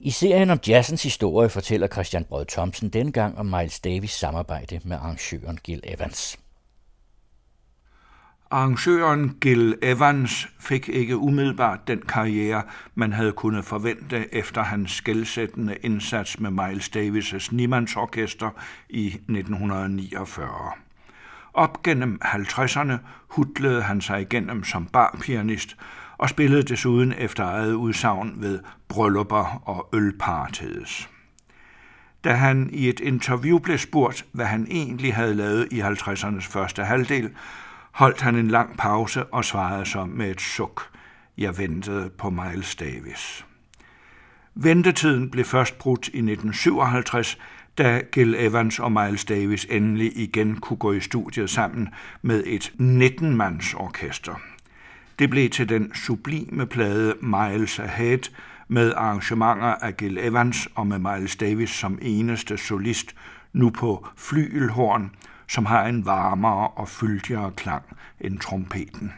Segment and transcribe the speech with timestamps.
[0.00, 4.96] I serien om jazzens historie fortæller Christian Brød Thomsen dengang om Miles Davis samarbejde med
[4.96, 6.38] arrangøren Gil Evans.
[8.50, 12.62] Arrangøren Gil Evans fik ikke umiddelbart den karriere,
[12.94, 18.50] man havde kunnet forvente efter hans skældsættende indsats med Miles Davis' Niemanns Orkester
[18.88, 20.48] i 1949.
[21.54, 22.92] Op gennem 50'erne
[23.28, 25.76] hudlede han sig igennem som barpianist
[26.18, 28.58] og spillede desuden efter eget udsagn ved
[28.88, 31.08] bryllupper og ølpartides.
[32.24, 36.84] Da han i et interview blev spurgt, hvad han egentlig havde lavet i 50'ernes første
[36.84, 37.30] halvdel,
[37.92, 40.82] holdt han en lang pause og svarede så med et suk.
[41.38, 43.44] Jeg ventede på Miles Davis.
[44.54, 47.38] Ventetiden blev først brudt i 1957,
[47.78, 51.88] da Gil Evans og Miles Davis endelig igen kunne gå i studiet sammen
[52.22, 54.40] med et 19-mands orkester.
[55.18, 58.30] Det blev til den sublime plade Miles Ahead
[58.68, 63.14] med arrangementer af Gil Evans og med Miles Davis som eneste solist,
[63.52, 65.10] nu på flygelhorn,
[65.48, 67.82] som har en varmere og fyldigere klang
[68.20, 69.12] end trompeten.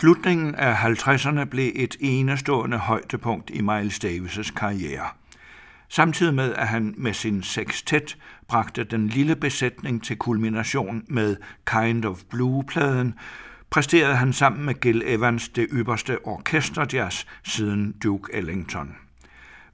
[0.00, 5.06] Slutningen af 50'erne blev et enestående højdepunkt i Miles Davis' karriere.
[5.88, 8.18] Samtidig med, at han med sin sextet
[8.48, 11.36] bragte den lille besætning til kulmination med
[11.66, 13.14] Kind of Blue-pladen,
[13.70, 18.96] præsterede han sammen med Gil Evans det ypperste orkesterjazz siden Duke Ellington.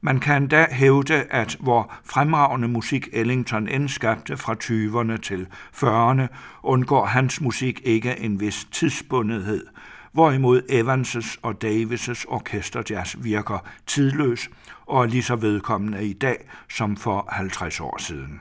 [0.00, 7.06] Man kan da hævde, at hvor fremragende musik Ellington indskabte fra 20'erne til 40'erne, undgår
[7.06, 9.66] hans musik ikke en vis tidsbundethed,
[10.16, 14.50] hvorimod Evans' og Davis' orkesterjazz virker tidløs
[14.86, 18.40] og er lige så vedkommende i dag som for 50 år siden.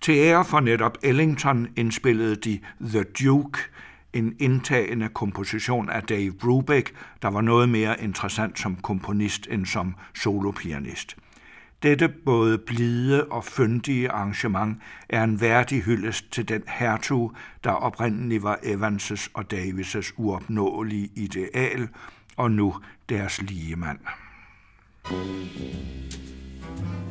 [0.00, 3.58] Til ære for netop Ellington indspillede de The Duke,
[4.12, 9.94] en indtagende komposition af Dave Brubeck, der var noget mere interessant som komponist end som
[10.14, 11.16] solopianist.
[11.84, 17.32] Dette både blide og fyndige arrangement er en værdig hyldest til den hertug,
[17.64, 21.88] der oprindeligt var Evanses og Davis' uopnåelige ideal,
[22.36, 22.74] og nu
[23.08, 23.98] deres ligemand.
[25.04, 27.03] Thank you.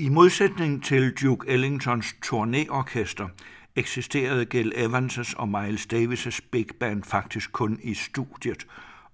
[0.00, 3.28] I modsætning til Duke Ellingtons turnéorkester
[3.76, 8.66] eksisterede Gil Evans' og Miles Davis' big band faktisk kun i studiet,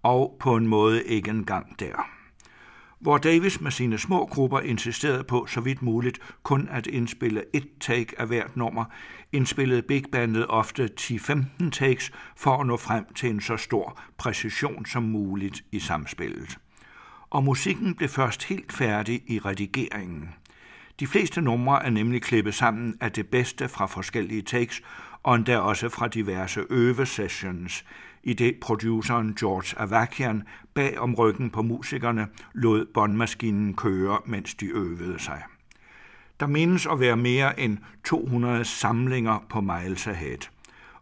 [0.03, 2.09] og på en måde ikke engang der.
[2.99, 7.69] Hvor Davis med sine små grupper insisterede på så vidt muligt kun at indspille et
[7.81, 8.85] take af hvert nummer,
[9.33, 14.87] indspillede big bandet ofte 10-15 takes for at nå frem til en så stor præcision
[14.87, 16.59] som muligt i samspillet.
[17.31, 20.29] Og musikken blev først helt færdig i redigeringen–
[21.01, 24.83] de fleste numre er nemlig klippet sammen af det bedste fra forskellige takes,
[25.23, 27.85] og endda også fra diverse øvesessions,
[28.23, 30.43] i det produceren George Avakian
[30.75, 35.43] bag om ryggen på musikerne lod båndmaskinen køre, mens de øvede sig.
[36.41, 40.49] Der menes at være mere end 200 samlinger på Miles Ahead.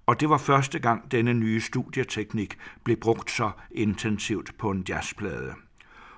[0.07, 5.55] Og det var første gang denne nye studieteknik blev brugt så intensivt på en jazzplade.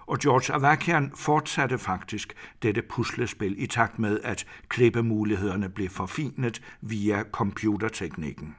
[0.07, 7.23] Og George Avakian fortsatte faktisk dette puslespil i takt med, at klippemulighederne blev forfinet via
[7.33, 8.55] computerteknikken.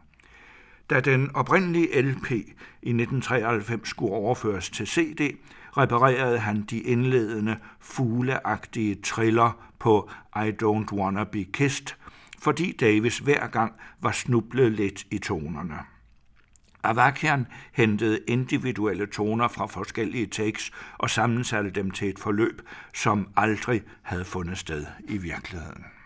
[0.89, 5.37] Da den oprindelige LP i 1993 skulle overføres til CD,
[5.77, 11.95] reparerede han de indledende fugleagtige triller på I Don't Wanna Be Kissed,
[12.39, 15.96] fordi Davis hver gang var snublet lidt i tonerne.
[16.87, 22.61] Avakian hentede individuelle toner fra forskellige takes og sammensatte dem til et forløb,
[22.93, 25.96] som aldrig havde fundet sted i virkeligheden.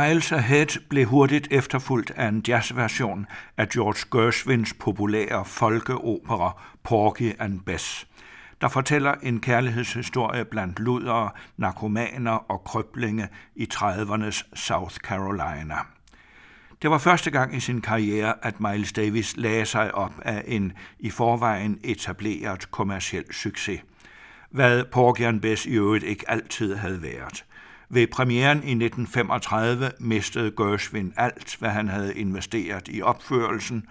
[0.00, 7.60] Miles Ahead blev hurtigt efterfulgt af en jazzversion af George Gershwins populære folkeopera Porgy and
[7.60, 8.06] Bess,
[8.60, 15.76] der fortæller en kærlighedshistorie blandt ludere, narkomaner og krøblinge i 30'ernes South Carolina.
[16.82, 20.72] Det var første gang i sin karriere, at Miles Davis lagde sig op af en
[20.98, 23.80] i forvejen etableret kommersiel succes,
[24.50, 27.44] hvad Porgy and Bess i øvrigt ikke altid havde været–
[27.92, 33.86] ved premieren i 1935 mistede Gershwin alt, hvad han havde investeret i opførelsen,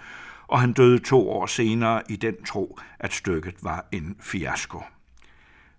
[0.47, 4.83] og han døde to år senere i den tro, at stykket var en fiasko.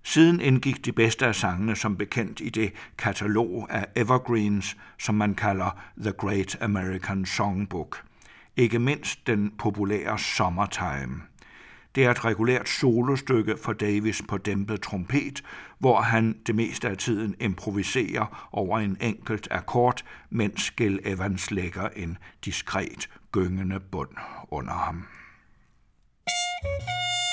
[0.02, 5.34] Siden indgik de bedste af sangene som bekendt i det katalog af evergreens, som man
[5.34, 8.02] kalder The Great American Songbook.
[8.56, 11.22] Ikke mindst den populære Summertime–
[11.94, 15.42] det er et regulært solostykke for Davis på dæmpet trompet,
[15.78, 21.88] hvor han det meste af tiden improviserer over en enkelt akkord, mens Gil Evans lægger
[21.96, 24.16] en diskret gyngende bund
[24.50, 25.06] under ham.
[26.62, 27.31] thank you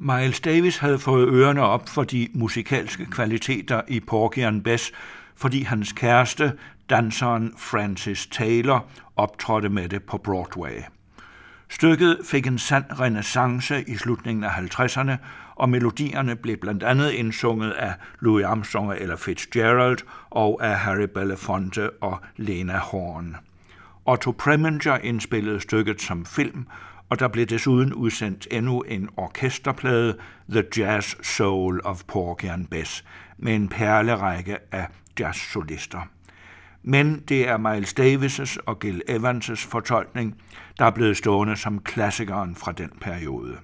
[0.00, 4.92] Miles Davis havde fået ørerne op for de musikalske kvaliteter i Porgy and Bess,
[5.36, 6.52] fordi hans kæreste,
[6.90, 10.80] danseren Francis Taylor, optrådte med det på Broadway.
[11.68, 15.12] Stykket fik en sand renaissance i slutningen af 50'erne,
[15.54, 19.98] og melodierne blev blandt andet indsunget af Louis Armstrong og Ella Fitzgerald
[20.30, 23.36] og af Harry Belafonte og Lena Horne.
[24.06, 26.66] Otto Preminger indspillede stykket som film,
[27.08, 30.16] og der blev desuden udsendt endnu en orkesterplade,
[30.50, 33.04] The Jazz Soul of Porgy and Bess,
[33.38, 34.88] med en perlerække af
[35.20, 36.00] jazzsolister.
[36.82, 40.34] Men det er Miles Davis' og Gil Evans' fortolkning,
[40.78, 43.56] der er blevet stående som klassikeren fra den periode.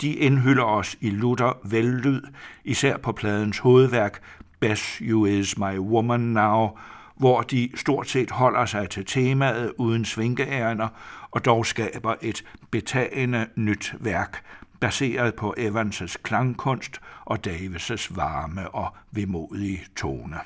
[0.00, 2.22] De indhylder os i lutter vellyd,
[2.64, 4.20] især på pladens hovedværk
[4.60, 6.78] Bess You Is My Woman Now,
[7.16, 10.88] hvor de stort set holder sig til temaet uden svinkeærner
[11.36, 14.44] og dog skaber et betagende nyt værk,
[14.80, 20.36] baseret på Evans' klangkunst og Davis' varme og vemodige tone.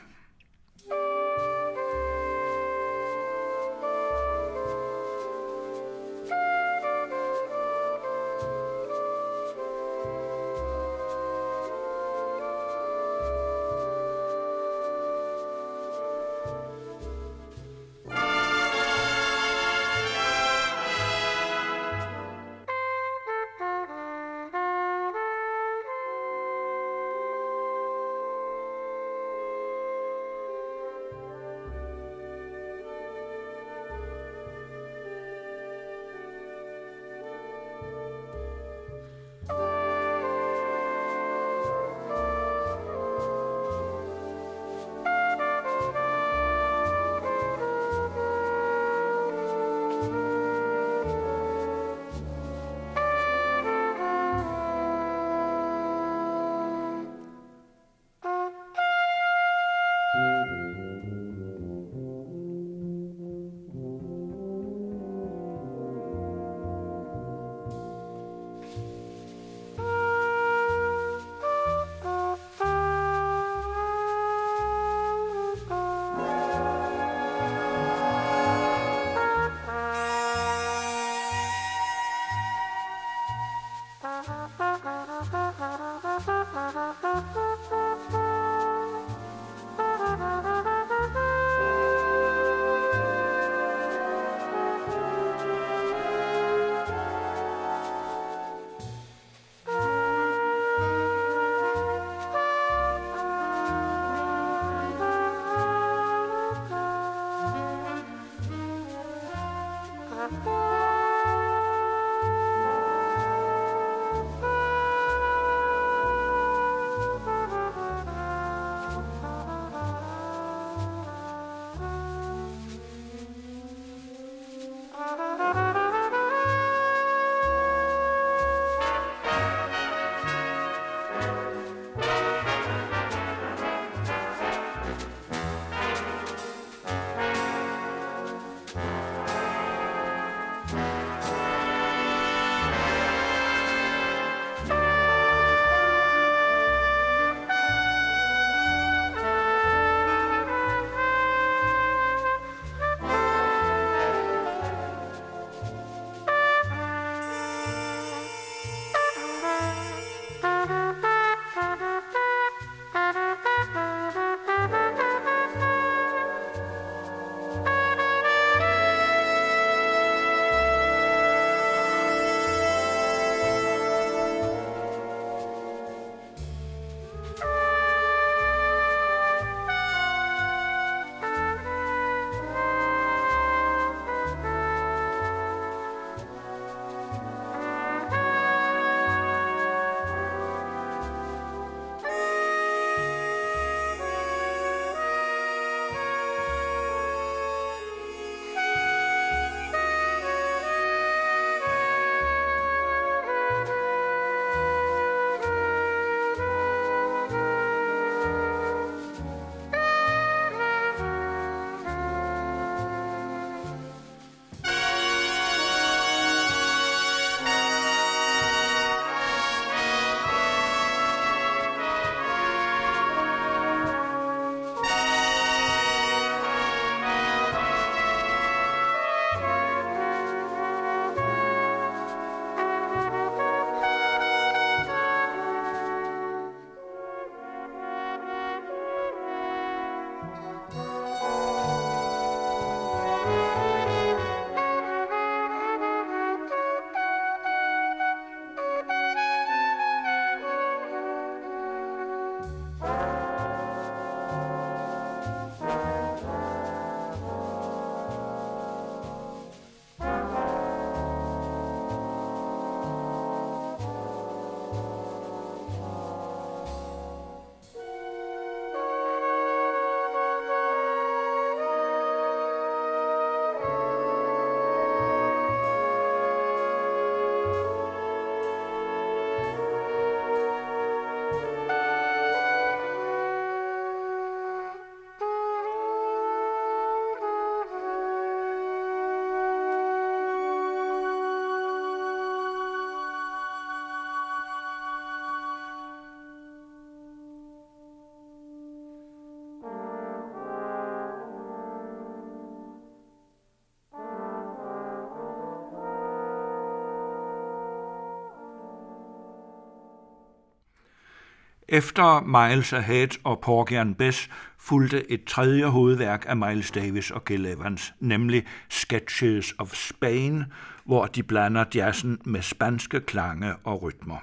[311.73, 317.25] Efter Miles Ahead og Porgy and Bess fulgte et tredje hovedværk af Miles Davis og
[317.25, 320.45] Gil Evans, nemlig Sketches of Spain,
[320.85, 324.17] hvor de blander jazzen med spanske klange og rytmer.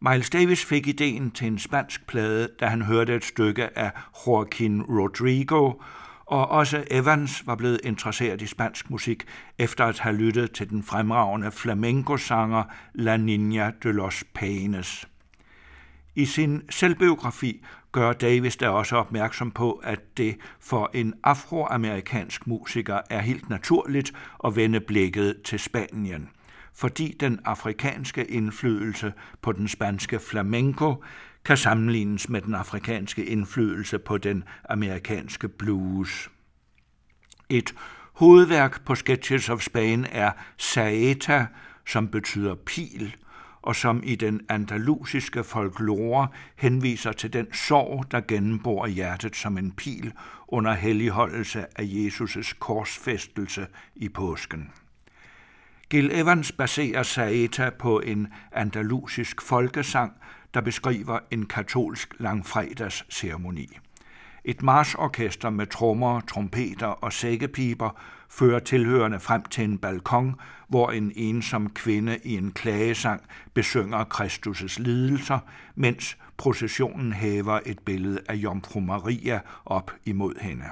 [0.00, 3.92] Miles Davis fik ideen til en spansk plade, da han hørte et stykke af
[4.26, 5.72] Joaquin Rodrigo,
[6.26, 9.24] og også Evans var blevet interesseret i spansk musik,
[9.58, 15.08] efter at have lyttet til den fremragende flamenco-sanger La Niña de los Peines.
[16.18, 23.00] I sin selvbiografi gør Davis der også opmærksom på, at det for en afroamerikansk musiker
[23.10, 24.12] er helt naturligt
[24.44, 26.28] at vende blikket til Spanien,
[26.74, 31.04] fordi den afrikanske indflydelse på den spanske flamenco
[31.44, 36.30] kan sammenlignes med den afrikanske indflydelse på den amerikanske blues.
[37.48, 37.74] Et
[38.12, 41.46] hovedværk på Sketches of Spain er Saeta,
[41.86, 43.16] som betyder pil,
[43.62, 49.72] og som i den andalusiske folklore henviser til den sorg, der gennembor hjertet som en
[49.72, 50.12] pil
[50.48, 53.66] under helligholdelse af Jesus' korsfæstelse
[53.96, 54.70] i påsken.
[55.90, 60.12] Gil Evans baserer Saeta på en andalusisk folkesang,
[60.54, 63.78] der beskriver en katolsk langfredagsceremoni.
[64.44, 70.34] Et marsorkester med trommer, trompeter og sækkepiber fører tilhørende frem til en balkon,
[70.68, 73.22] hvor en ensom kvinde i en klagesang
[73.54, 75.38] besynger Kristus' lidelser,
[75.74, 80.64] mens processionen hæver et billede af Jomfru Maria op imod hende.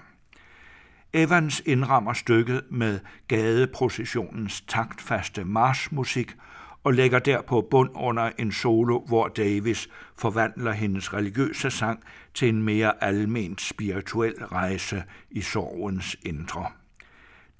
[1.12, 6.36] Evans indrammer stykket med gadeprocessionens taktfaste marsmusik
[6.84, 12.00] og lægger derpå bund under en solo, hvor Davis forvandler hendes religiøse sang
[12.34, 16.66] til en mere alment spirituel rejse i sorgens indre.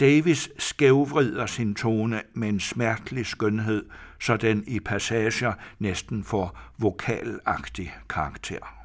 [0.00, 3.84] Davis skævvrider sin tone med en smertelig skønhed,
[4.20, 8.75] så den i passager næsten får vokalagtig karakter.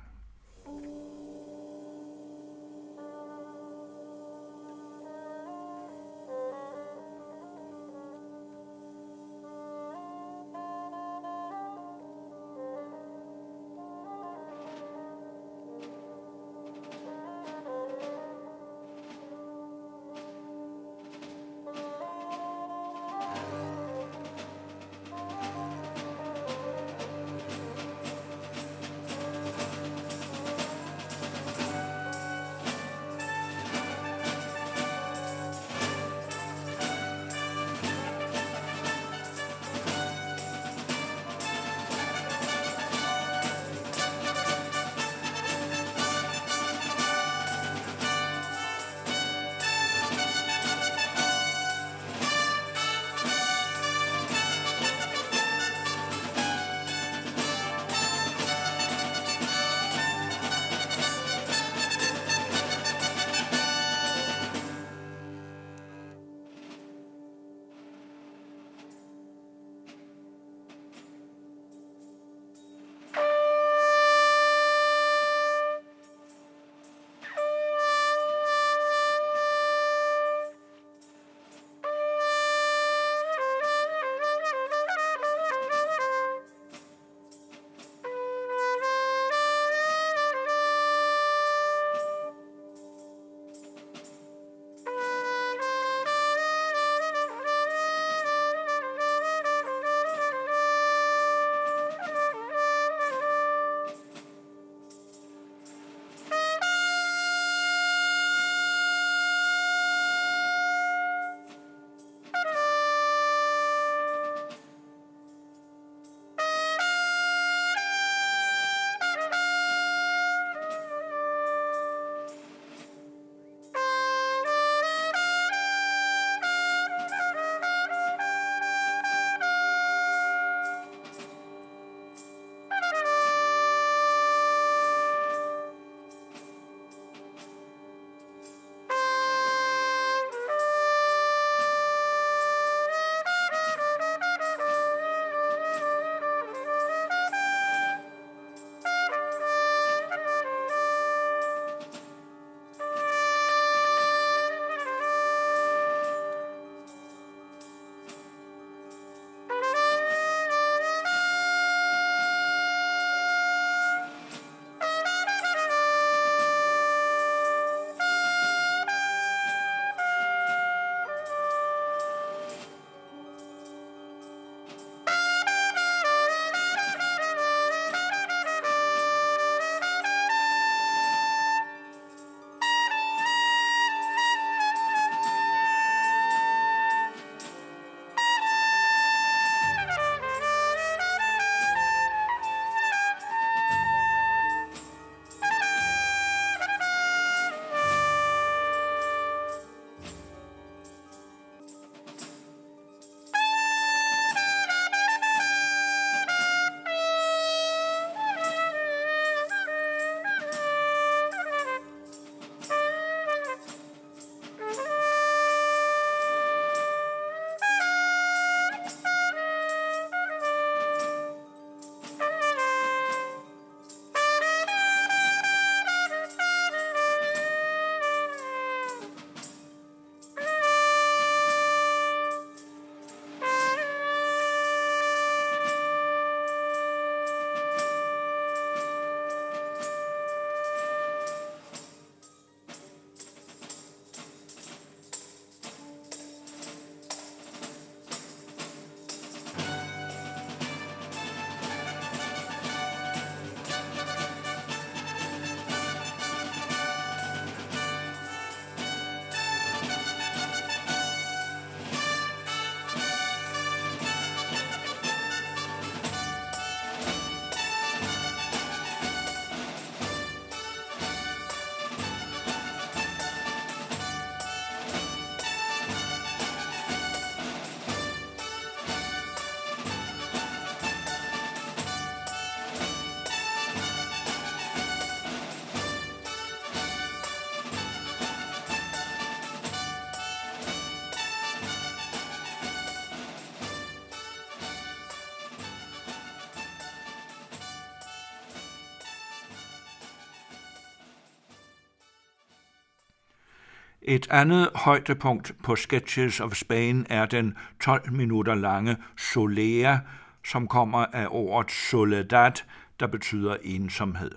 [304.11, 309.97] Et andet højdepunkt på Sketches of Spain er den 12 minutter lange Solea,
[310.45, 312.51] som kommer af ordet soledad,
[312.99, 314.31] der betyder ensomhed.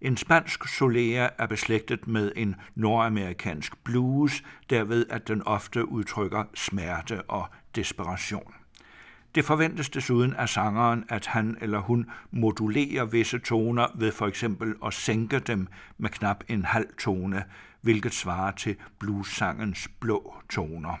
[0.00, 7.22] En spansk solea er beslægtet med en nordamerikansk blues, derved at den ofte udtrykker smerte
[7.22, 8.54] og desperation.
[9.34, 14.74] Det forventes desuden af sangeren, at han eller hun modulerer visse toner ved for eksempel
[14.86, 17.44] at sænke dem med knap en halv tone,
[17.80, 20.96] hvilket svarer til bluesangens blå toner.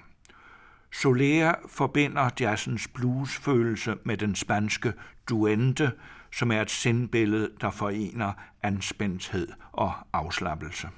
[0.92, 4.92] Soler forbinder jazzens bluesfølelse med den spanske
[5.28, 5.90] duende,
[6.32, 10.88] som er et sindbillede, der forener anspændthed og afslappelse.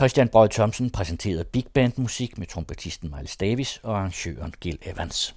[0.00, 5.34] Christian Brød Thomsen præsenterede big band musik med trompetisten Miles Davis og arrangøren Gil Evans.